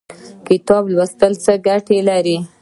[0.47, 2.37] کتاب لوستل څه ګټه لري؟